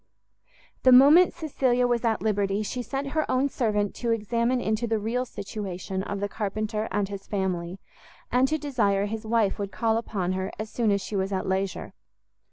[0.81, 4.97] The moment Cecilia was at liberty, she sent her own servant to examine into the
[4.97, 7.79] real situation of the carpenter and his family,
[8.31, 11.47] and to desire his wife would call upon her as soon as she was at
[11.47, 11.93] leisure.